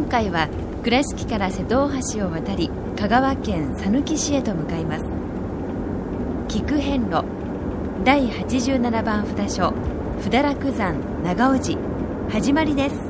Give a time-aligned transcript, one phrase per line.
[0.00, 0.48] 今回は
[0.82, 5.04] 倉敷から瀬戸大橋を渡り香川県讃岐市へと向かいます。
[6.48, 7.22] 菊遍路
[8.02, 9.74] 第87番札所
[10.22, 11.78] 不堕落山長尾寺。
[12.30, 13.09] 始まりです。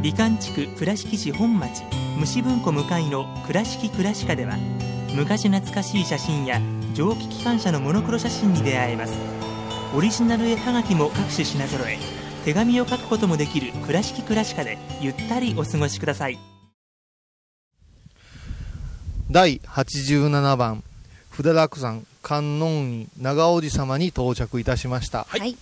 [0.00, 1.82] 美観地区倉敷市本町
[2.16, 4.56] 虫文庫向かいの「倉敷倉歯科」では
[5.16, 6.60] 昔懐かしい写真や
[6.94, 9.14] 蒸気機関車のモノクロ写真に出会えます。
[9.96, 11.98] オリジナル絵はがきも各種品揃え
[12.44, 16.38] 手紙を書くこともできる「倉敷倉歯科」でゆったりお過ごしください。
[19.30, 20.84] 第87番
[21.28, 25.56] 不堕落山観音院長尾寺様に到着いたしました、はい。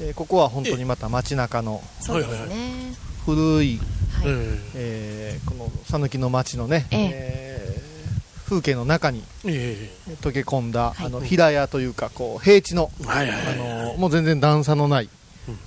[0.00, 3.82] えーここは本当にまた街中のそうですね古い、は
[4.22, 4.24] い。
[4.26, 7.10] ええーこの讃岐の町のね、ええ。
[7.12, 7.84] えー
[8.44, 10.12] 風景の中にええ。
[10.20, 11.06] 溶け込んだ、はい。
[11.06, 13.92] あの平屋というかこう平地の、えはいはいあはい。
[13.92, 15.08] のもう全然段差のない、
[15.48, 15.58] うん。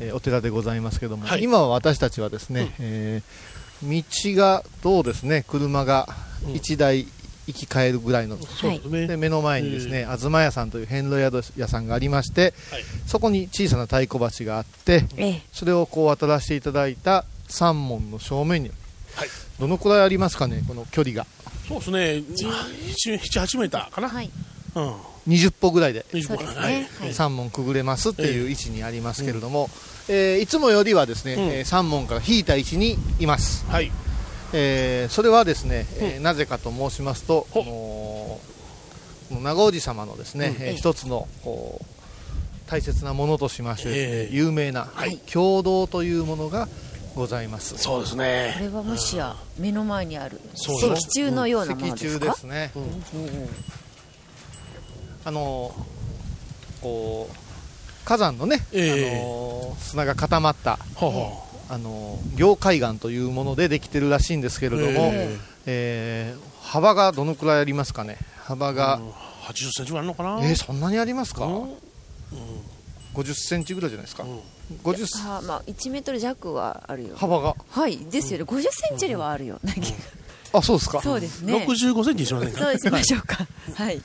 [0.00, 1.42] えーお寺でございますけども、はい。
[1.42, 4.02] 今は私たちはですね、えー道
[4.40, 6.08] がどうですね車が
[6.46, 7.06] 1台
[7.46, 12.82] 行き交えるぐらいの、そうですね、で目の前にですね、東屋さんという遍路宿屋さんがありまして、はい。
[13.06, 15.42] そこに小さな太鼓鉢があってええ。
[15.52, 18.70] それをこう渡らせていただいた三門の正面に、
[19.14, 19.28] はい。
[19.60, 21.26] どのくらいありますかねこの距離が。
[21.68, 21.98] そうですね。
[23.08, 24.30] 78メーターかな、はい。
[24.74, 24.94] うん。
[25.28, 26.60] 20歩ぐらいで20そうですね。
[26.60, 26.74] はい。
[26.74, 29.68] はい三門くぐれますっていう位置にありますけれども、
[30.08, 31.42] えーいつもよりはですね、うん。
[31.44, 33.90] えー三門から引いた位置にいます、はい
[34.56, 37.70] えーそれはですね、えーうなぜかと申しますと、ほこの
[39.28, 40.66] この長尾寺様のですね、うん。
[40.66, 41.84] えー一つのこう
[42.70, 44.34] 大切なものとしまして、ええ。
[44.34, 45.18] 有名なはい。
[45.30, 46.68] 共同というものが
[47.14, 47.76] ございます。
[47.78, 52.26] そうですこねれはもしや目の前にある石柱のようなもの石ですか？
[52.30, 52.72] 柱ですね。
[55.26, 55.74] あの
[56.80, 57.36] こう
[58.06, 59.20] 火山のね、ええ。
[59.20, 60.78] あの砂が固まった
[61.68, 66.34] あの凝海岩というものでできてるらしいんですけれども、ええ。
[66.36, 68.16] ー幅がどのくらいありますかね？
[68.44, 69.10] 幅が、うん
[69.44, 70.40] 80センチぐらいあるのかな？
[70.42, 71.74] えーそんなにありますか、うん。
[73.14, 74.40] 50センチぐらいじゃないですか、うん。
[74.82, 77.54] 50あまあ1メートル弱はあるよ幅が。
[77.70, 78.44] はいですよね。
[78.44, 79.96] 50センチではあるよな気が
[80.54, 81.00] あそうですか？
[81.02, 81.54] そうですね。
[81.66, 82.58] 65センチにしませんか？
[82.58, 83.46] そうしましょうか。
[83.76, 84.00] はい。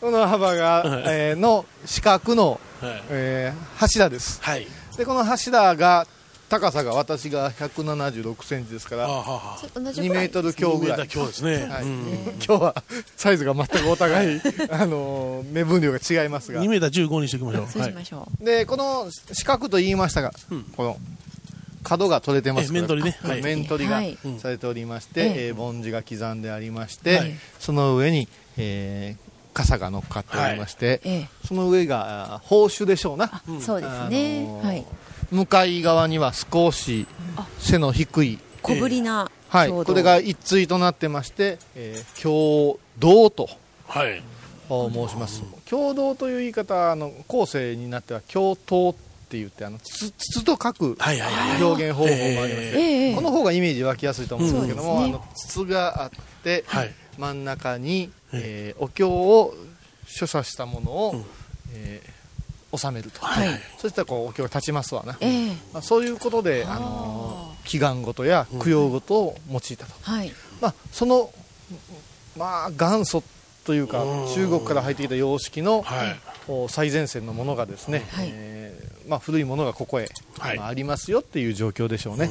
[0.00, 1.02] この幅が、はい。
[1.06, 3.02] えーの四角の、はい。
[3.10, 4.40] えー柱です。
[4.42, 4.66] はい。
[4.96, 6.06] でこの柱が
[6.52, 9.16] 高さが私が176センチですからああは。
[9.16, 10.98] あはあ同じ2メートル強ぐらい。
[10.98, 11.82] 2メーター強ですね、はい。
[11.84, 12.12] うん。
[12.46, 12.84] 今日は
[13.16, 14.40] サイズが全くお互い、
[14.70, 16.62] あのー目分量が違いますが。
[16.62, 17.68] 2メーター15にしておきましょう。
[17.72, 20.64] そうしましょでこの四角と言いましたが、うん。
[20.76, 20.98] この
[21.82, 23.16] 角が取れてます面取りね。
[23.42, 24.18] 面取りがはい。
[24.38, 25.52] されておりまして、ええ。
[25.52, 27.34] ー梵字が刻んでありまして、はい。
[27.60, 28.28] その上に、
[28.58, 34.46] えー傘が乗っかっておりまして、うえその上が宝珠でしょうな、えそうですね。
[34.48, 34.86] あのーはい。
[35.30, 37.06] 向かい側には少し
[37.58, 43.48] 背の低い、小ぶりなはい、これが一対となってまして、えー共同と
[43.86, 44.22] はい。
[44.68, 45.42] 申します。
[45.68, 51.64] 共同という言い方あの後世になっては共闘ってって言ってあの筒筒と書くはいはいはい。
[51.64, 53.14] 表現方法がありまして、ええ。
[53.14, 56.10] この方がイメージ湧きやすいと思うんですけども、うんあの筒があっ
[56.44, 59.54] て、はい真ん中に、えーお経を
[60.06, 61.24] 所作したものを、うん。
[61.74, 62.22] えー
[62.74, 63.60] 収めると、はい。
[63.76, 65.48] そしたらこうお経が立ちますわな、ええ。
[65.74, 70.32] まあ、そういうことで、あのー祈願事や供養事を用いたと、はい。
[70.60, 71.30] まあ、その、
[72.34, 73.22] まあ、元祖
[73.64, 74.34] というかうん。
[74.34, 75.84] 中国から入ってきた様式の、
[76.70, 78.30] 最前線のものがですね、はい。
[78.32, 80.08] えーまあ、古いものがここへ、
[80.38, 80.56] はい。
[80.56, 82.30] まあ、ありますよっていう状況でしょうね、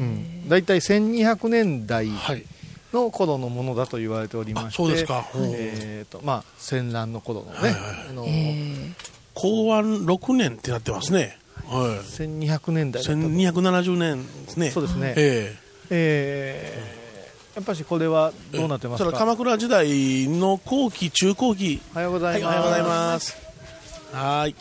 [0.00, 2.42] うん、大体1200年代はい
[2.96, 5.26] の頃のものだと言われておりましてあそうですか。
[5.34, 5.38] う。
[5.38, 8.92] んえーとまあ、戦乱の頃のね、はいはいあのえ
[9.34, 11.38] 公安6年ってなってますね。
[11.66, 12.04] はい。
[12.04, 13.28] 1200年代だったと。
[13.28, 14.70] 1270年ですね。
[14.70, 15.56] そうですね、え
[15.90, 16.82] え。
[16.92, 16.96] ー
[17.56, 19.04] やっぱしこれはえどうなってますか？
[19.04, 21.80] それは鎌倉時代の後期中後期。
[21.94, 23.36] おはようござはいます、はようございます。
[24.12, 24.54] はい。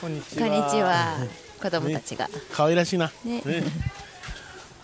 [0.00, 1.16] こんにちこんはにちは。
[1.62, 2.28] 子供たちが。
[2.52, 3.10] 可愛らしいな。
[3.24, 3.42] ね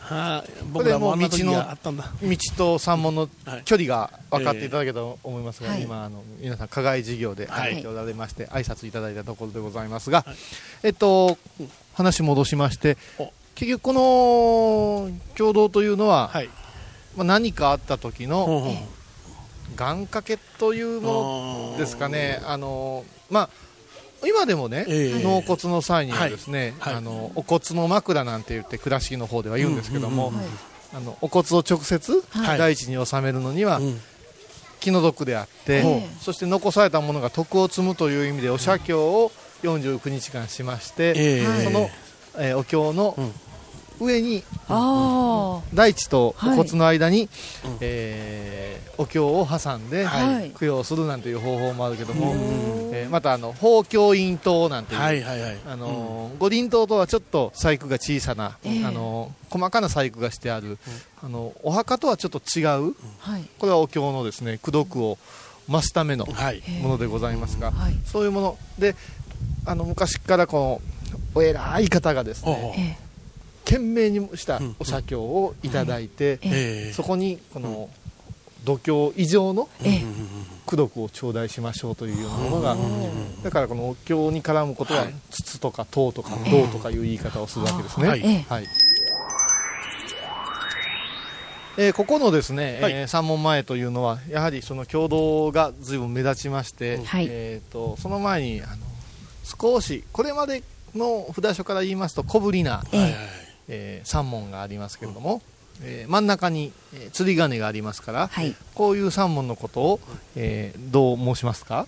[0.02, 2.10] はい僕らもあんな時があったんだ。
[2.22, 5.82] 道と山門のはい距離が分かっていただけたと思いますが、はい。
[5.82, 7.72] 今あの皆さん課外事業ではい。
[7.74, 10.24] 入っておられまして、挨拶いただいたところでございますが、
[10.82, 11.38] えっと
[11.94, 13.32] 話戻しましてお。
[13.54, 16.48] 結局この共同というのは、はい。
[17.16, 18.74] まあ、何かあった時の
[19.76, 22.40] 願掛けというものですかね。
[22.46, 23.50] あのまあ
[24.26, 25.22] 今でもね、ええ。
[25.22, 26.94] 納骨の際にはですね、はい。
[26.94, 27.02] はい。
[27.02, 30.48] あのお骨の枕なんて言って倉敷の方では言うんですけども、うんうんうん。
[30.94, 32.58] あのお骨を直接はい。
[32.58, 34.00] 大地に納めるのにはうん。
[34.80, 39.30] 気の毒であって、ええそして残されたものが徳を積むという意味でお写経を
[39.62, 41.64] 49日間しまして、ええ。
[41.64, 41.88] その、
[42.38, 43.32] えーお経のうん
[44.00, 46.56] 上にあ大地とおはい。
[46.56, 47.76] 骨の間に、うん。
[47.80, 50.50] えーお経を挟んで、はい。
[50.50, 52.38] 供養するなんていう方法もあるけども、うん。
[52.94, 55.56] えーまたあの法教院塔なんていう、はいはいはい。
[55.66, 58.84] あのー五輪塔とはちょっと細工が小さな、ええ。
[58.84, 60.78] あのー細かな細工がしてある、
[61.22, 62.94] あのお墓とはちょっと違う
[63.58, 65.18] これはお経のですね功徳を
[65.68, 66.62] 増すためのはい。
[66.82, 67.94] ものでございますが、はい。
[68.04, 68.94] そういうもので
[69.66, 73.11] あの昔からこのお偉い方がですねえ
[73.64, 76.92] 懸命にしたお写経をいただいて、ええ。
[76.92, 77.88] そこにこの
[78.64, 80.02] 度胸以上のええ
[80.66, 82.76] 功徳を頂戴しましょうというようなものが
[83.42, 88.08] だからこのお経に絡むことははい筒とか塔とか銅とかいう言い方をするわけですね。
[88.08, 88.20] はい。
[88.24, 88.66] えはい。
[91.78, 92.92] えーここのですね、はい。
[92.92, 97.26] えー三門前というのはやはりその共同が随分目立ちまして、はい。
[97.28, 98.76] えー、とその前にあの
[99.44, 100.62] 少しこれまで
[100.94, 103.41] の札所から言いますと小ぶりな、ええ
[103.74, 105.40] えー三門がありますけれども、
[105.82, 108.54] えー真ん中に、えー釣り鐘がありますから、はい。
[108.74, 110.00] こういう三門のことを、
[110.36, 111.86] えーどう申しますか？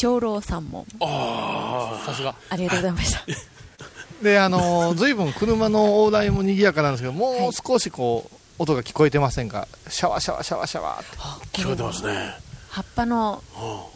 [0.00, 0.86] 鐘楼三門。
[1.00, 2.34] さすが。
[2.50, 3.24] ありがとうございました。
[4.22, 9.66] であのー随分車の往来も賑やかなんですけどもう少しこう音が聞こえてませんか？
[9.88, 12.34] シャワシャワシャワシャワって聞こえてますね
[12.72, 13.42] 葉っぱの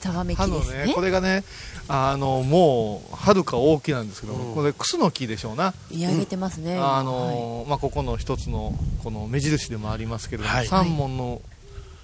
[0.01, 0.87] ざわめきですね。
[0.89, 1.45] ねこれがね
[1.89, 4.55] あのもうはるか大きなんですけど、うん。
[4.55, 10.67] これクスの木でしょうな、見上げてますね、あのーまあ、ここの一つのこの目印でもありますけれども、はい。
[10.67, 11.41] 三門の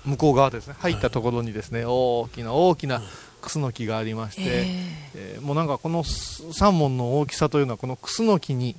[0.06, 0.74] 向こう側ですね。
[0.78, 3.02] 入ったところにですね、大きな大きな
[3.42, 4.66] クスの木がありまして、え
[5.14, 5.38] え。
[5.40, 8.76] ーもうなんかこの三門の大きさというのはこのクスの木に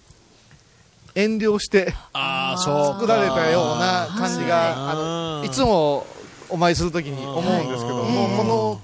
[1.13, 6.07] 遠慮して作られたような感じがあのいつも
[6.53, 8.81] お参りするときに思うんですけども、はいこの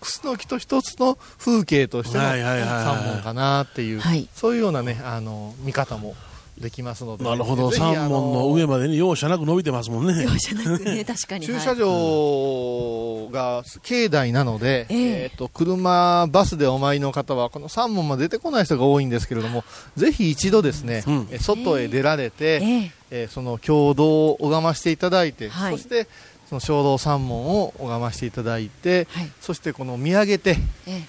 [0.00, 2.84] クスの木と一つの風景としてのはいはいはいはい。
[2.84, 4.28] 三門かなっていう、はい。
[4.32, 6.14] そういうようなねあの見方も
[6.56, 7.70] できますのでなるほど。
[7.70, 10.22] ぜひ三門の上までに容赦なく伸びてますもんね。
[10.22, 11.46] 容赦なくね 確かに。
[11.46, 15.08] 駐車はい場が境内なので、ええ。
[15.24, 19.64] えーと車、バスでお参りの方はこの3門まで出てこない人が多いんですけれども
[19.96, 21.28] ぜひ一度ですね、うん。
[21.30, 22.90] え外へ出られて、ええ。
[23.10, 25.72] えーその共同を拝ましていただいて、はい。
[25.72, 26.06] そして
[26.48, 29.30] その衝動三門を拝ましていただいて、はい。
[29.40, 31.02] そしてこの見上げてえ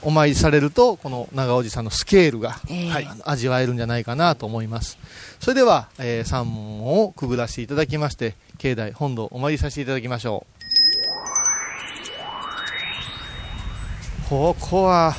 [0.00, 2.90] お参りされるとこの長おじさんのスケールが、え
[3.24, 4.98] 味わえるんじゃないかなと思います。
[5.40, 10.46] それでは、えー三門をくぐらせていただきまして境内本堂お参りさせていただきましょ
[14.26, 14.28] う。
[14.28, 15.14] ここは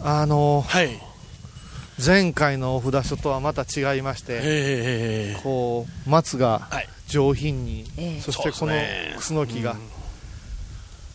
[0.00, 0.90] あのはい。
[2.04, 5.40] 前回のお札所とはまた違いまして、ええ。
[5.42, 8.20] こう松がはい上品に、ええ。
[8.20, 8.72] そしてこの
[9.16, 9.72] クスノキが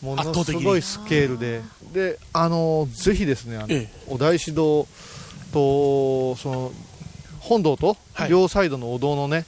[0.02, 0.08] うん。
[0.08, 1.62] ものすごいスケールで。
[1.92, 3.90] であのぜひですねあの、ええ。
[4.08, 4.86] お大師堂
[5.52, 6.72] とその
[7.40, 8.30] 本堂とはい。
[8.30, 9.46] 両サイドのお堂のね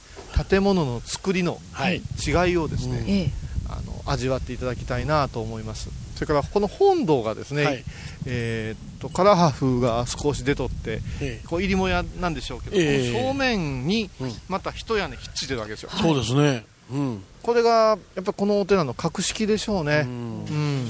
[0.49, 2.01] 建物の作りのはい。
[2.25, 3.29] 違いをですね、ええ。
[3.69, 7.83] あの味わっていただきたいなと思いますそれからこの本堂がですね、はい。
[8.25, 13.11] えーっとカラハフが少し出とってえこう入りもやなんでしょうけど、ええ。
[13.13, 14.33] この正面にうん。
[14.47, 16.65] また一屋根ひっついてるわけですよ、えそうですね。
[16.91, 17.23] うん。
[17.43, 20.45] これがやっぱこのお寺の格式でしょうね、うん。
[20.45, 20.87] うん。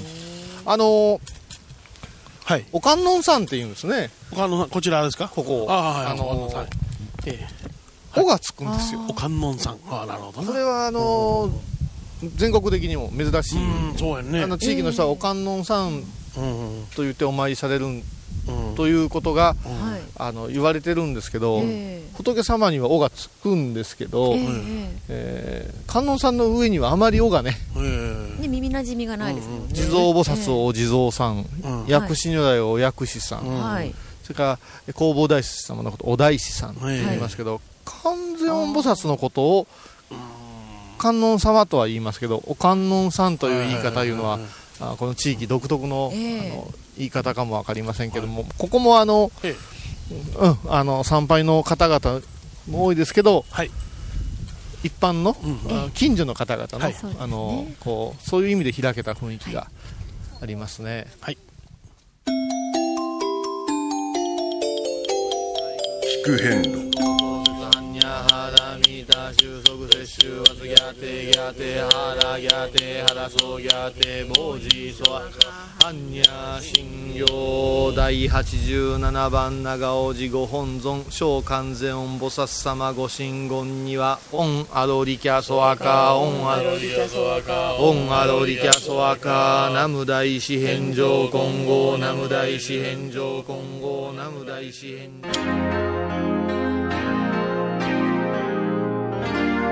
[0.65, 1.19] あのー
[2.45, 2.65] はい。
[2.71, 4.09] お観音さんっていうんですね。
[4.31, 5.27] 他のこちらですか？
[5.27, 5.67] ここ。
[5.69, 6.05] ああはい。
[6.13, 6.63] あのーお観音さん。
[6.63, 6.67] え
[7.27, 7.47] え
[8.15, 9.01] 「お」がつくんですよ。
[9.09, 9.77] お観音さん。
[9.89, 10.47] ああなるほどな。
[10.47, 11.51] これはあのー
[12.35, 14.43] 全国的にも珍しい、うんそうやね。
[14.43, 16.03] あの地域の人はお観音さん
[16.95, 18.03] と言ってお参りされるん
[18.47, 18.75] うん。
[18.75, 19.55] ということが
[20.17, 27.57] あの言われてるんですけど、え仏様には「お」がつくんですけど、えええー観音さんの上にはあまり「お」がね
[28.39, 29.59] 耳なじみがないですね。
[29.71, 31.85] 地蔵菩薩をお地蔵さん、うん。
[31.87, 33.61] 薬師如来をお薬師さん、うん。
[33.61, 33.93] はい。
[34.23, 34.59] それから
[34.93, 39.67] 弘法大師様のことお大師さんとはい言いますけど、観世音菩薩のことを
[40.97, 44.39] 観音様とは言いますけどお観音さんという言い方いうのは、
[44.79, 46.51] あこの地域独特の,、ええ。
[46.51, 49.55] あの言い方かも分かりませんけども、ここもあの、え
[50.39, 52.21] うん、あの参拝の方々
[52.69, 53.71] も多いですけどはい。
[54.83, 59.67] 一般の、うんあ近所の方々の,、あのこうそういう意味で開けた雰囲気が
[60.41, 61.07] ありますね。
[61.19, 61.37] はい。
[66.23, 67.26] 聞く遍路
[77.93, 96.06] 第87番長王子ご本尊小観世音菩薩様ご神言にはオンアロリキャソアカオンアロリキャソアカオンアロリキャソアカナム大師返上金剛ナム大師返上金剛ナム大師返上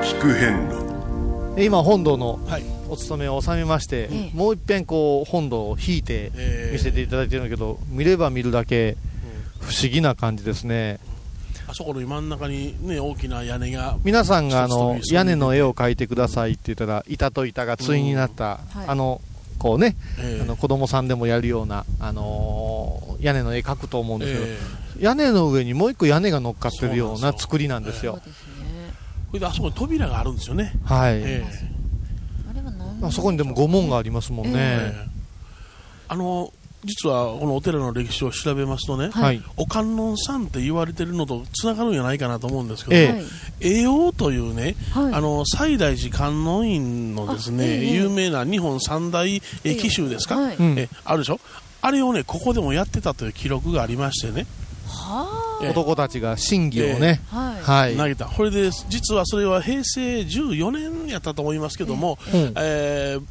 [0.06, 1.64] 聞く遍路。
[1.66, 2.64] 今本堂のはい。
[2.88, 4.38] お勤めを収めまして、ええ。
[4.38, 6.74] もう一遍こう本堂を引いてええ。
[6.74, 8.98] 見せていただいてるんだけど、見れば見るだけ
[9.62, 11.00] 不思議な感じですね。
[11.68, 13.98] あそこの真ん中にね大きな屋根が。
[14.04, 18.80] 皆さんがあの屋根の絵を描いてくださいって言ったら板と板が対になった、うん。
[18.82, 18.90] はい。
[18.90, 19.22] あの
[19.58, 20.42] こうね、ええ。
[20.44, 24.58] あの子供さんでもやるような、あのー屋根の絵描くと思うんですけど、え
[25.00, 25.04] え。
[25.04, 28.22] 屋根の上にもう一個屋根が乗っかってるような作りなんですよ
[29.34, 30.74] れであそこに扉があるんですよね。
[30.86, 31.46] はい、え
[32.50, 35.06] あれは何あそこにでも五門がありますもんね、ええ。
[35.08, 35.08] え
[36.08, 36.54] あの
[36.84, 42.96] 実はこのお寺の歴史を調べますとね、はい、お観音さんって言われてるのとつながるんじゃないかなと思うんですけど、
[43.60, 43.88] ええ。
[43.88, 45.14] 王というね、はい。
[45.16, 50.58] あの西大寺観音院のですね、あええ有名な日本三大え紀州ですか、はい。
[51.06, 51.40] あるでしょ？
[51.82, 54.46] あれをねここでもやってたという記録がありましてね、
[55.62, 57.96] 男たちが審議をね、あはい。
[57.96, 58.26] はい、投げた。
[58.26, 62.54] これで実はそれは平成14年やったと思いますけども、うん。
[62.58, 63.24] えー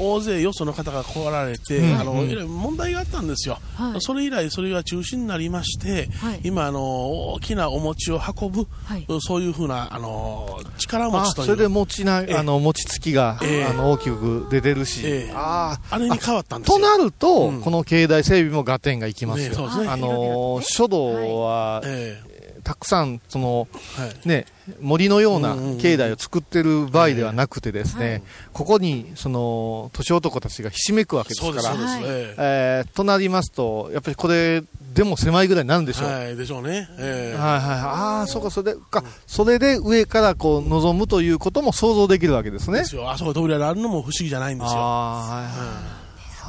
[0.00, 2.00] 大勢よその方が来られて、うん。
[2.00, 4.00] あの問題があったんですよ、はい。
[4.00, 6.40] それ以来それが中止になりまして、はい。
[6.44, 9.06] 今あの大きなお餅を運ぶ、はい。
[9.20, 11.46] そういうふうなあの力あ持ちという。
[11.46, 12.34] それで餅な、ええ。
[12.34, 13.64] あの餅つきが、ええ。
[13.64, 15.32] あの大きく出てるし、ええ。
[15.34, 16.78] あああれに変わったんですよ。
[16.78, 17.60] となると、うん。
[17.60, 19.88] この境内整備も合点がいきますよ、ねすね。
[19.88, 22.20] あの書道は、え
[22.62, 24.28] たくさんその、えはい。
[24.28, 24.46] ね、
[24.80, 28.22] 森のような境内を作ってる場合ではなくてですね、はい。
[28.52, 34.62] ここにその年男たちがひしめくわけですからええーとなりますとやっぱりこれ
[34.94, 42.80] でも狭いぐらいになるんでしょう、えはいでしょうね、ええはいはい、ああ、そうか、それでか、それで上からこう望むということも想像できるわけですね。
[42.80, 42.84] で。
[42.84, 43.10] すよ。
[43.10, 44.72] あそこに扉があるのも不思議じゃないんですよ。
[44.76, 45.50] あーはいは
[45.96, 46.00] い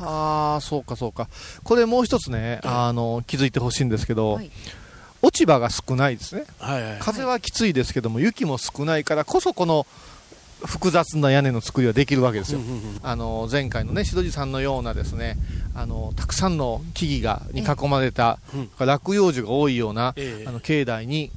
[0.04, 1.30] あーそうかそうか。
[1.64, 4.52] これもう一つね、あの、気づいてほしいんですけど、はい
[5.22, 6.46] 落ち葉が少ないですね。
[6.60, 9.86] はいはい風はきついですけども、雪も少ないからこそこの
[10.66, 12.60] 複雑な屋根の作りはできるわけですよ。
[13.04, 15.38] あの前回のね白地さんのようなですね
[15.74, 18.70] あのたくさんの木々がに囲まれた、うん。
[18.86, 20.48] 落葉樹が多いような、ええ。
[20.48, 21.32] あの境内に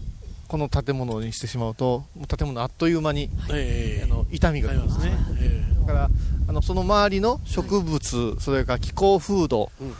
[0.49, 6.11] この建物にしてしまうと建物あっという間に、ええあの傷みがありますね、えだから
[6.49, 9.89] あのその周りの植物、それから気候風土、うん。
[9.89, 9.95] お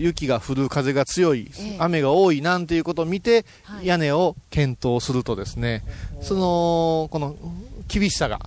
[0.00, 1.76] 雪が降る風が強い、ええ。
[1.78, 3.86] 雨が多いなんていうことを見て、はい。
[3.86, 5.82] 屋根を検討するとですね
[6.20, 7.36] そのこの
[7.88, 8.40] 厳しさが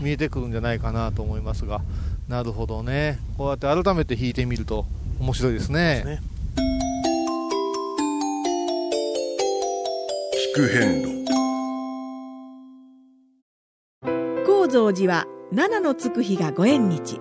[0.00, 1.80] 見えてくるんじゃないかなと思いますが
[2.28, 3.18] なるほどね。
[3.36, 4.86] こうやって改めて弾いてみると
[5.18, 6.04] 面白いですね。
[6.04, 6.22] ね
[10.54, 11.20] 聞く遍路。
[14.46, 17.20] 高蔵寺は七のつく日がご縁日。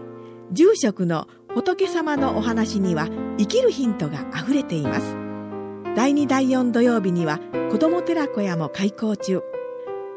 [0.52, 3.08] 住職の仏様のお話には
[3.40, 5.18] 生きるヒントがあふれています。
[5.96, 7.40] 第2第4土曜日には
[7.72, 9.42] 子ども寺小屋も開校中。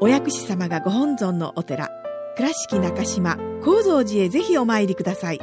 [0.01, 1.89] お薬師様がご本尊のお寺
[2.37, 5.41] 倉敷中島・高蔵寺へぜひお参りください。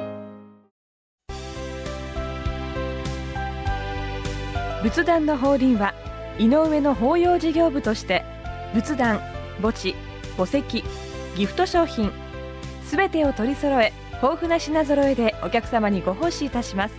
[4.83, 5.93] 仏壇の法輪は
[6.37, 8.23] 井上の法要事業部として
[8.73, 9.19] 仏壇
[9.61, 9.95] 墓地
[10.37, 10.83] 墓石
[11.35, 12.11] ギフト商品
[12.85, 16.95] すべてを取り揃え豊富な品揃えでお客様にご奉仕いたします。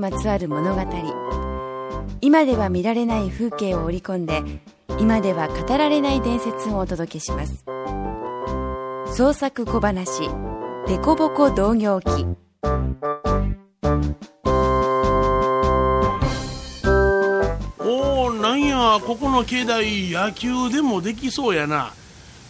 [0.00, 0.80] まつわる物語。
[2.22, 4.42] 今では見られない風景を織り込んで
[4.98, 7.66] 今では語られない伝説をお届けします。
[9.14, 10.22] 創作小話
[10.88, 12.24] 「デコボコ同業記」
[17.78, 21.92] おおなんやここの境内野球でもできそうやな。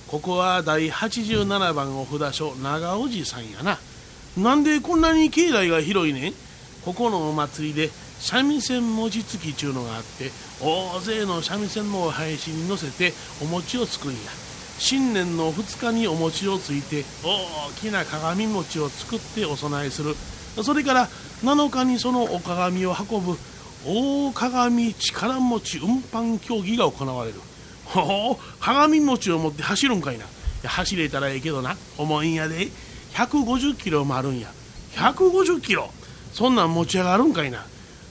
[0.06, 3.78] ここは第87番お札所長おじさんやな。
[4.36, 6.34] なんでこんなに境内が広いねん？
[6.84, 14.18] ここのお祭りで三味線餅つきちゅうのがあって大勢の三味線のお囃子に乗せてお餅をつくんや。
[14.78, 20.16] 新年の2日にお餅をついて大きな鏡餅を作ってお供えする。
[20.62, 21.08] それから
[21.42, 23.36] 7日にそのお鏡を運ぶ
[23.86, 27.40] 大鏡力持ち運搬競技が行われる。
[27.84, 30.24] ほう鏡餅を持って走るんかいな。
[30.24, 30.28] い
[30.62, 31.76] や走れたらええけどな。
[31.98, 32.68] 重いんやで。
[33.14, 34.50] 150キロもあるんや。
[34.94, 35.90] 150キロ。
[36.32, 37.64] そんなん持ち上がるんかいな。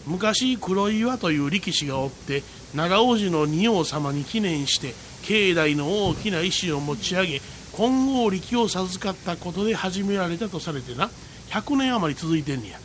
[0.06, 7.42] 昔黒岩という力士がおって長王子の仁王様に記念して境内の大きな石を持ち上げ
[7.76, 11.10] 金剛力を授かったことで始められたとされてな。
[11.50, 12.80] 100年余り続いてんねや。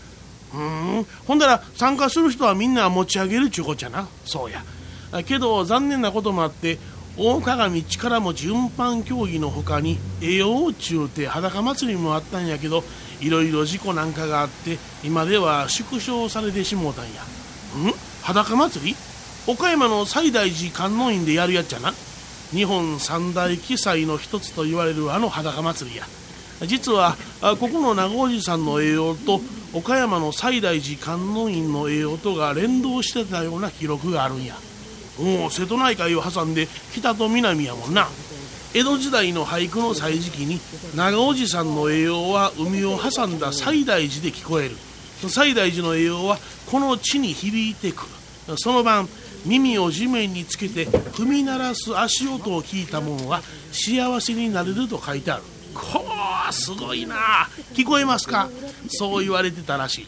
[0.55, 1.07] うーん。
[1.27, 4.09] ほんだら参加する人はみんな持ち上げるちゅうこっちゃな。
[4.25, 4.65] そうや。
[5.27, 6.79] けど残念なこともあって
[7.17, 12.83] 大鏡力持ち運搬競技のほかに栄養中って裸祭りもあったんやけど
[13.21, 17.23] いろいろ事故なんかがあって今では縮小されてしもうたんや。
[17.23, 17.95] ん？
[18.23, 18.97] 裸祭り？
[19.47, 21.93] 岡山の西大寺観音院でやるやっちゃな。
[22.51, 26.05] 日本三大奇祭の一つと言われるあの裸祭りや。
[26.67, 29.41] 実はあここの長おじさんの栄養と
[29.73, 34.55] 岡山の西大寺観音院の栄養とが連動してたような記録があるんや。
[35.19, 38.09] もう瀬戸内海を挟んで北と南やもんな。
[38.75, 40.59] 江戸時代の俳句の歳時期に
[40.97, 44.75] 長おじさんの栄養は海を挟んだ西大寺で聞こえる。
[45.23, 48.03] 西大寺の栄養はこの地に響いてく
[48.49, 48.59] る。
[48.59, 49.09] その晩
[49.47, 55.45] 耳を地面につけて踏み鳴らす足音を聞いた者は幸せになれると書いてある。
[55.73, 56.05] こ
[56.51, 57.49] うすごいな。
[57.75, 58.51] 聞こえますか？
[58.89, 60.03] そう言われてたらし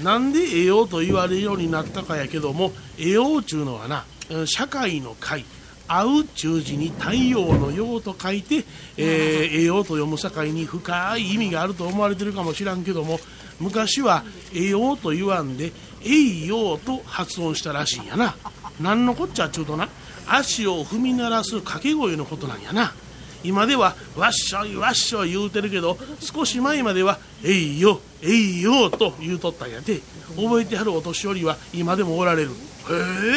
[0.00, 0.02] い。
[0.02, 4.04] なんで栄養と言われるようになったかやけども栄養ちゅうのはな
[4.46, 5.44] 社会の会。
[5.92, 8.64] 会う中字に太陽の陽と書いて、
[8.96, 13.18] えー、栄養と読む境に深い意味があると思われてるかもしらんけども
[13.58, 14.22] 昔は
[14.54, 15.72] 栄養と言わんで
[16.04, 18.36] 栄養と発音したらしいんやな。
[18.80, 19.88] 何のこっちゃっちゅうとな。
[20.26, 22.94] 足を踏み鳴らす掛け声のことなんやな。
[23.42, 30.00] 今ではわっしょいわっしょい言うてるけど少し前まではえいよえいよと言うとったんやで
[30.36, 32.50] 覚えてはるお年寄りは今でもおられる。
[32.50, 32.52] へ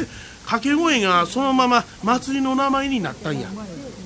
[0.03, 3.49] え掛け声がそのまま祭りの名前になったんや。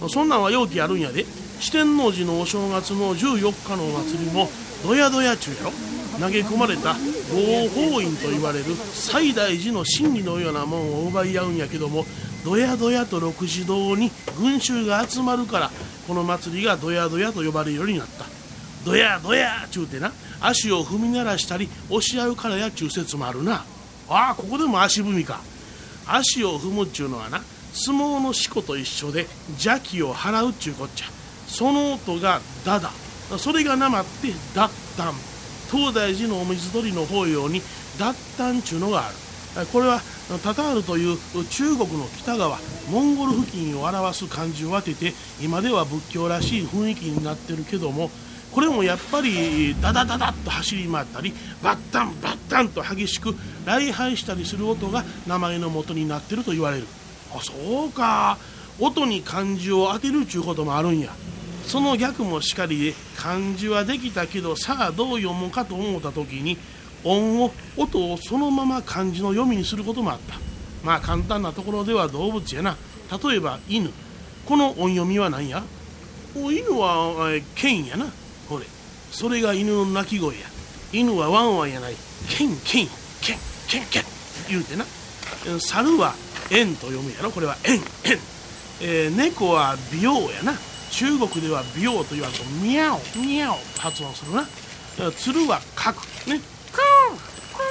[0.09, 1.25] そんなんは容器あるんやで。
[1.59, 4.49] 四天王寺のお正月の14日の祭りも
[4.83, 5.71] どやどやちゅうやろ。
[6.19, 12.05] 投げ込まれた合法院と言われる西大寺の真理のようなもんを奪い合うんやけども
[12.43, 15.71] どやどやと六時堂に群衆が集まるから
[16.07, 18.25] この祭りがどやどやと呼ばれるようになった。
[18.85, 23.65] どやどやちゅうてな足を踏み鳴らしたり押し合うからやちゅう説もあるな。
[24.09, 25.41] ああここでも足踏みか。
[26.07, 27.41] 足を踏むっちゅうのはな
[27.73, 31.05] 相撲のしこと一緒で邪気を払うっちゅうこっちゃ。
[31.47, 32.91] その音がダだ。
[33.37, 35.13] それがなまってダッタン
[35.71, 37.61] 東大寺のお水鳥の法要に
[37.99, 39.15] ダッタンちゅうのがある。
[39.71, 40.01] これは
[40.43, 41.17] タタールという
[41.49, 42.59] 中国の北側
[42.91, 48.11] モンゴル付近を表す漢字を当てて今では仏教らしい雰囲気になってるけども
[48.57, 53.35] これもやっぱりダダダダッと走り回ったりバッタンバッタンと激しく
[53.67, 56.87] 礼拝したりする音が名前の元になってると言われる。
[57.35, 58.39] あそうか。
[58.79, 61.11] 音に漢字を当てるちゅうこともあるんや。
[61.67, 66.57] その逆もしかりで漢字はできたけどさあどう読むかと思った時に
[67.03, 70.33] 音を音をそのまま漢字の読みにすることもあった。
[70.83, 72.75] まあ簡単なところでは動物やな。
[73.23, 73.91] 例えば犬。
[74.47, 75.61] この音読みは何や？
[76.35, 78.07] お犬はえケンやな。
[78.47, 78.65] ほれ。
[79.11, 80.47] それが犬の鳴き声や。
[80.93, 81.95] 犬はワンワンやない。
[82.29, 82.87] ケンケン。
[83.21, 83.85] ケンケン。
[83.85, 84.03] ケン
[84.49, 84.85] 言うてな。
[85.59, 86.13] 猿は
[86.51, 87.31] エンと読むやろ。
[87.31, 87.81] これはエンエン、
[88.81, 90.53] えー猫は美容やな。
[90.91, 92.97] 中国では美容と言わんとミャオ。
[93.19, 93.57] ミャオ。
[93.79, 94.47] 発音するな。
[95.11, 96.39] 鶴はカクね。
[96.71, 97.17] クー
[97.55, 97.61] ク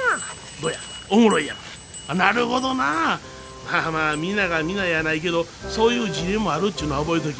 [0.59, 0.77] ーどうや。
[1.09, 1.59] おもろいやろ。
[2.09, 3.19] あなるほどな。
[3.69, 7.35] まあまあみながみなやないけどそういう事例もあるっちゅうのは覚えとき。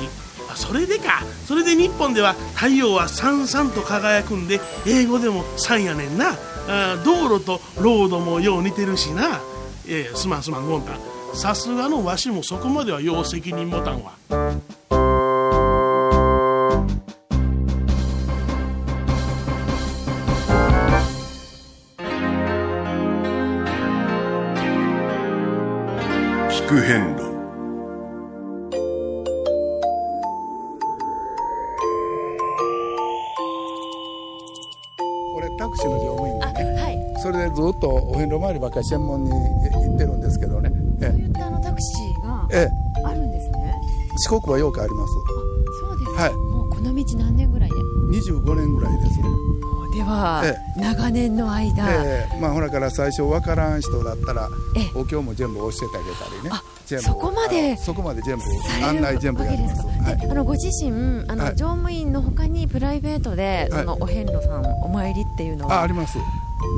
[0.57, 1.23] それでか。
[1.47, 6.35] それで日本では太陽はさんさんと輝くんで英語でも「さん」やねんな。
[6.67, 9.39] あ道路とロードもよう似てるしな。
[9.87, 10.97] ええすまんすまんゴンタ
[11.33, 14.11] さすがのわしもそこまではよう責任持たんわ。
[38.67, 40.69] ばっかり専門に行ってるんですけどね。
[40.99, 43.01] えそういったあのタクシーがええ。
[43.05, 43.73] あるんですね。
[44.29, 45.13] 四国はよくあります。
[45.79, 46.33] そうですか、はい。
[46.33, 47.75] もうこの道何年ぐらいで
[48.19, 49.19] ？25年ぐらいです。
[49.95, 52.39] では、え長年の間、ええ。
[52.41, 54.91] まあほらから最初分からん人だったらええ。
[54.99, 56.49] お経も全部教えてあげたりね。
[56.51, 57.05] あ全部。
[57.05, 58.43] そこまでそこまで全部
[58.85, 59.81] 案内全部やります。
[60.29, 60.91] あのご自身
[61.29, 61.55] あの、はい。
[61.55, 63.81] 乗務員のほかにプライベートで、はい。
[63.81, 65.79] そのお遍路さんお参りっていうのは？
[65.79, 66.17] ああります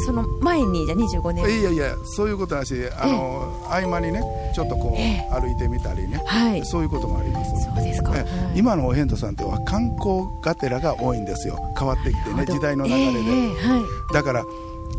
[0.05, 1.59] その前にじゃあ25年。
[1.59, 4.21] いやいやそういうことだしあの合間にね
[4.53, 5.39] ちょっとこうええ。
[5.39, 6.21] 歩いてみたりね。
[6.25, 6.65] はい。
[6.65, 7.51] そういうこともあります。
[7.63, 8.13] そうですか、
[8.55, 11.57] 今のお遍路さんっては観光がてらが多いんですよ。
[11.77, 14.13] 変わってきてね時代の流れで、はい。
[14.13, 14.43] だから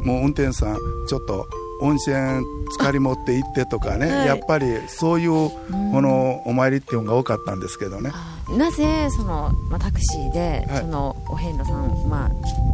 [0.04, 1.46] もう運転手さんちょっと
[1.82, 4.26] 温泉浸かり持って行ってとかね、はい。
[4.26, 5.54] やっぱりそういうこ
[6.02, 8.10] のお参りっていうのが多かったんですけどね
[8.56, 10.80] なぜその、まあ、タクシーで、はい。
[10.80, 12.30] そのお遍路さん、まあ、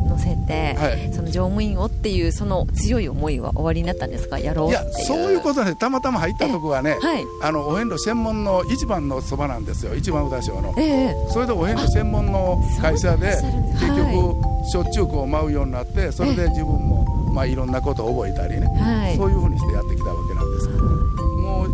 [0.09, 1.13] 乗せて、はい。
[1.13, 4.39] その乗務員をっていうその強い思いは終わりになったんですか？
[4.39, 4.99] やろういっていう。
[4.99, 7.25] やそういうことでたまたま入ったとこはね、はい。
[7.43, 9.95] あのお遍路専門の一番のそばなんですよ。
[9.95, 10.75] 一番宇田省の。
[10.79, 11.15] ええ。
[11.31, 13.45] それでお遍路専門の会社で結
[13.87, 14.15] はい。
[14.15, 19.17] 局しょっちゅうこう舞うようになってそれで自分もまあいろんなことを覚えたりね、はい。
[19.17, 20.26] そういうふうにしてやってきたわけ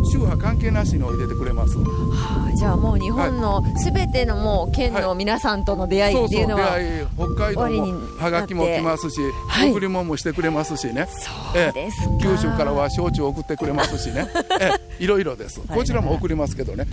[0.04, 1.76] 宗派関係なしにおいでてくれます。
[1.78, 11.06] はあじゃあもう日本のすべてのもう県の皆さんとの出会いっていうのは、そうそう出会い北海道もはがきも来ますし、はい贈り物もしてくれますしね。
[11.08, 11.30] そ
[11.70, 12.18] うですか。
[12.20, 14.26] 九州からは焼酎を送ってくれますしね。
[14.60, 15.60] ええいろいろです。
[15.60, 16.86] こちらも送りますけどね。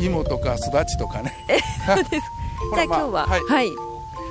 [0.00, 1.34] 芋とかすだちとかね。
[1.86, 2.22] そうです
[2.70, 3.68] ほらじゃあ今日は、まあははい。
[3.68, 3.70] い、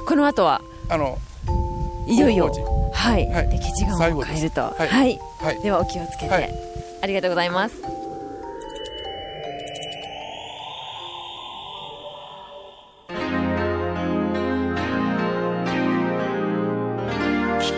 [0.07, 1.17] この後はあの
[2.07, 2.51] いよいよ
[2.93, 3.49] はい、はい。
[3.49, 4.33] 歴史がを最後です。
[4.33, 4.61] 変えると。
[4.61, 4.87] はい。
[4.87, 5.61] はい、はい。
[5.61, 6.71] ではお気をつけて、はい。
[7.01, 8.00] ありがとうございます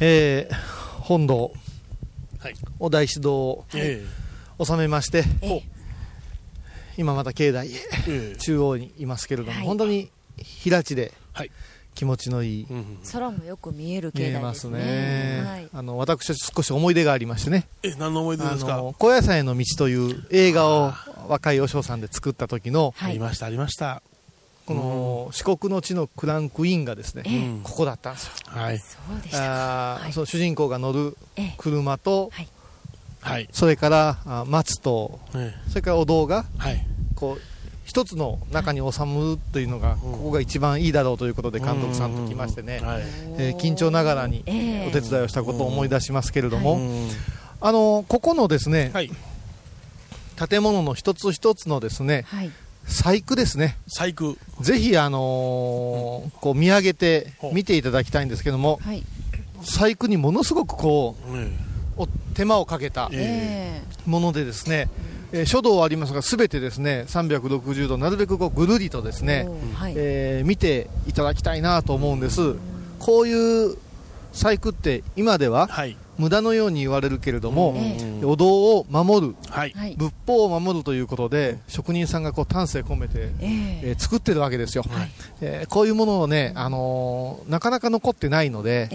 [0.00, 0.54] えー
[1.02, 1.52] 本堂
[2.38, 2.54] はい。
[2.78, 4.04] お大師堂をえ
[4.62, 5.62] 収めまして、ええ。
[6.98, 7.76] 今また境内へえ
[8.08, 8.32] え。
[8.34, 9.66] え中央にいますけれども、はい。
[9.66, 11.50] 本当に平地ではい。
[11.94, 14.78] 気持ちのいい、うんうん空もよく見える境見えま内ですすね。
[14.78, 17.66] ね、はい、あの私は少し思い出がありましてね。
[17.82, 18.76] え何の思い出あですか？
[18.76, 20.92] の高野山への道という映画を
[21.26, 24.02] 若い和尚さんで作った時のありましたありました。
[24.66, 24.97] この
[25.32, 27.60] 四国の地のクランクインがですね、ええ。
[27.62, 28.32] ここだったんですよ。
[28.46, 28.78] はい。
[28.78, 29.42] そうでしたか。
[29.42, 29.50] はい。
[29.50, 31.54] あーその主人公が乗るええ。
[31.58, 32.48] 車と、はい。
[33.20, 33.48] はい。
[33.52, 36.86] それからあ松とえそれからお堂がえはい。
[37.14, 37.42] こう
[37.84, 43.02] 一つの中に収むというのが、ここが一番いいだろうということで監督さんと来ましてね、はい。
[43.38, 44.88] えー緊張ながらにええ。
[44.88, 47.08] お手伝いをしたことを思い出しますけれども、うん。
[47.60, 49.10] あのここのですね、はい。
[50.48, 52.50] 建物の一つ一つのですね、はい
[52.88, 53.76] 細工ですね。
[53.86, 54.36] 細工。
[54.60, 59.04] ぜひ、あのーこう見上げて見ていただきたいんですけども、はい。
[59.62, 61.50] 細工にものすごくこう、ね
[61.96, 64.88] お手間をかけたえものでですね、
[65.32, 69.94] えー書道はありますが、すべてですね、360度、なるべくこうぐるりとですね、ーはい。
[69.96, 72.54] えー見ていただきたいなと思うんです。
[72.98, 73.76] こういう
[74.32, 79.34] 細工って今でははい無駄のように言われるけれども、えお堂を守る、
[79.96, 83.92] 仏法を守るということで、職人さんがこう丹精込めて、ええ。
[83.96, 85.10] ー作ってるわけですよ、はい。
[85.40, 88.88] えーこういうものをね、あのーなかなか残ってないので、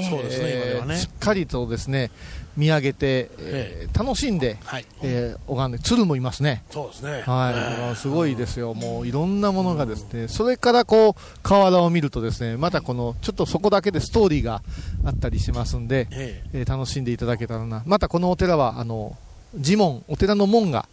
[0.98, 2.12] しっかりとですね
[2.56, 4.86] 見上げて、えー楽しんで、はい。
[5.02, 6.64] えー拝んで鶴もいますね。
[6.72, 7.24] そうですね。
[7.26, 14.62] はい、すごいですよ、もういろんなものがですね、それからこう河原を見るとですね、またこのちょっとそこだけでストーリーが
[15.06, 16.64] あったりしますんで、ええ。
[16.64, 19.18] ー楽しんでいただけたらな、またこのお寺はあの
[19.64, 20.88] 寺門、お寺の門が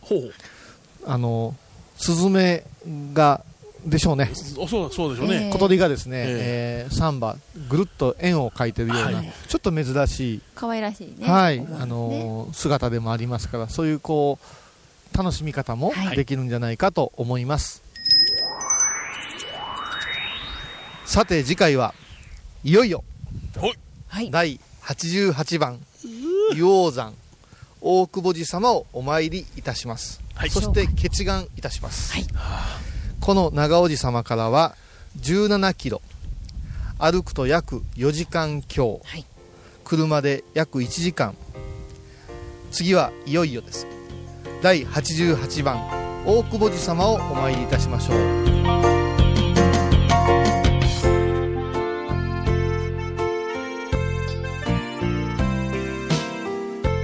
[1.06, 1.54] あの
[1.96, 2.64] スズメ
[3.12, 3.42] が
[3.84, 4.30] でしょうね。
[4.56, 7.36] おそうそうでしょうね、ええ小鳥がですね、ええーサンバ
[7.68, 14.38] ぐるっと円を描いてるような、はいちょっと珍しい、可愛らしいねはいあのー姿でもありますからそういうこ
[15.14, 16.16] う楽しみ方もはい。
[16.16, 17.82] できるんじゃないかと思います、
[21.06, 21.94] さて次回は
[22.64, 23.04] いよいよ
[23.58, 23.72] ほい。
[24.08, 24.30] はい。
[24.30, 25.78] 第88番
[26.54, 27.14] 硫黄山
[27.80, 30.50] 大久保寺様をお参りいたします、はい。
[30.50, 32.89] そして結願いたします、はい
[33.30, 34.74] この長尾寺様からは
[35.20, 36.02] 17キロ。
[36.98, 39.24] 歩くと約4時間強、はい。
[39.84, 41.36] 車で約1時間。
[42.72, 43.86] 次はいよいよです。
[44.62, 45.78] 第88番。
[46.26, 48.18] 大久保寺様をお参りいたしましょう。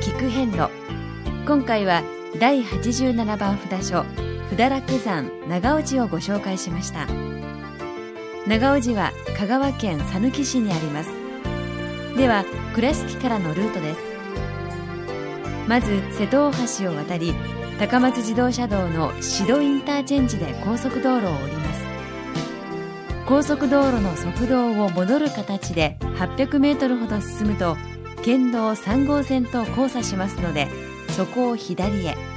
[0.02, 0.70] 菊遍路。
[1.46, 2.02] 今回は
[2.40, 4.25] 第87番札所
[4.56, 7.06] 札楽山長尾寺をご紹介しました。
[8.46, 11.10] 長尾寺は香川県さぬき市にあります。
[12.16, 12.42] では
[12.74, 14.00] 倉敷からのルートです。
[15.68, 17.34] まず瀬戸大橋を渡り
[17.78, 21.80] 高松自動車道の指導インターチェンジで高速道路を降ります。
[23.26, 27.76] 高速道路の側道を戻る形で800メートルほど進むと
[28.24, 30.68] 県道3号線と交差しますので
[31.10, 32.35] そこを左へ。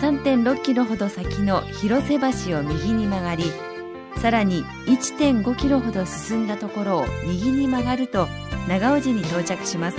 [0.00, 3.44] 3.6キロほど先の広瀬橋を右に曲がり
[4.18, 8.28] さらに1.5キロほど進んだところを右に曲がると
[8.68, 9.98] 長尾寺に到着します。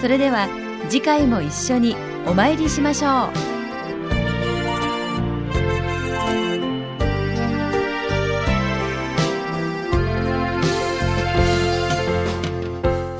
[0.00, 0.48] それでは
[0.88, 3.56] 次回も一緒にお参りしましょう。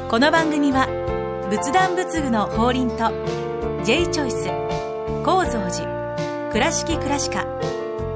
[0.09, 0.87] この番組は
[1.51, 3.13] 仏壇仏具の法輪と
[3.85, 4.56] J チョイス。
[5.27, 5.89] 高蔵寺
[6.53, 7.47] 倉敷倉歯科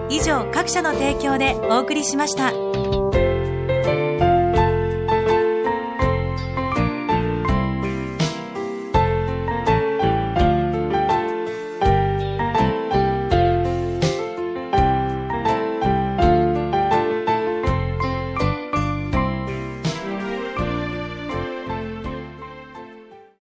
[0.08, 2.52] 以上各社の提供でお送りしました。